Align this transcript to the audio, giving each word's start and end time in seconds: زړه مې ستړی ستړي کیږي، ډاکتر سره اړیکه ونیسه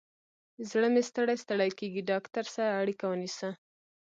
زړه 0.69 0.87
مې 0.93 1.01
ستړی 1.09 1.35
ستړي 1.43 1.69
کیږي، 1.79 2.01
ډاکتر 2.11 2.45
سره 2.55 2.77
اړیکه 2.81 3.05
ونیسه 3.07 3.49